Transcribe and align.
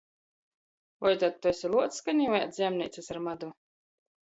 Voi 1.05 1.11
tod 1.23 1.37
tu 1.43 1.51
esi 1.51 1.71
luocs, 1.75 2.01
ka 2.07 2.17
niu 2.23 2.41
ēd 2.41 2.59
zemneicys 2.61 3.13
ar 3.17 3.23
madu? 3.31 3.55